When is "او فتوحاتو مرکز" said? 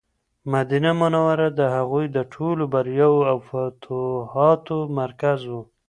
3.31-5.39